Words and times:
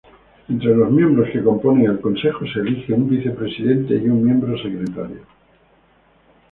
Entre 0.49 0.75
los 0.75 0.89
miembros 0.91 1.29
que 1.31 1.43
componen 1.43 1.85
el 1.85 2.01
Consejo 2.01 2.39
se 2.51 2.61
elige 2.61 2.91
un 2.91 3.07
vicepresidente 3.07 3.93
y 3.97 4.09
un 4.09 4.23
miembro-secretario. 4.23 5.21